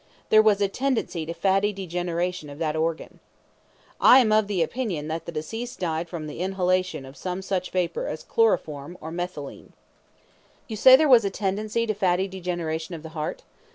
There 0.31 0.41
was 0.41 0.61
a 0.61 0.67
tendency 0.67 1.27
to 1.27 1.33
fatty 1.35 1.71
degeneration 1.71 2.49
of 2.49 2.57
that 2.57 2.75
organ. 2.75 3.19
I 3.99 4.17
am 4.17 4.31
of 4.31 4.49
opinion 4.49 5.09
that 5.09 5.27
the 5.27 5.31
deceased 5.31 5.77
died 5.79 6.09
from 6.09 6.25
the 6.25 6.39
inhalation 6.39 7.05
of 7.05 7.15
some 7.15 7.43
such 7.43 7.69
vapour 7.69 8.07
as 8.07 8.23
chloroform 8.23 8.97
or 8.99 9.11
methylene. 9.11 9.73
Q. 9.73 9.73
You 10.69 10.75
say 10.75 10.95
there 10.95 11.07
was 11.07 11.23
a 11.23 11.29
tendency 11.29 11.85
to 11.85 11.93
fatty 11.93 12.27
degeneration 12.27 12.95
of 12.95 13.03
the 13.03 13.09
heart? 13.09 13.43